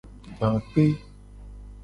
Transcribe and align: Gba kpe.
Gba 0.35 0.49
kpe. 0.69 0.85